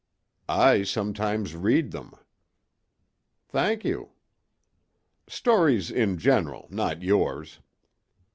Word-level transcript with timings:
"I 0.49 0.81
sometimes 0.81 1.53
read 1.55 1.91
them." 1.91 2.13
"Thank 3.49 3.85
you." 3.85 4.13
"Stories 5.27 5.91
in 5.91 6.17
general—not 6.17 7.03
yours." 7.03 7.59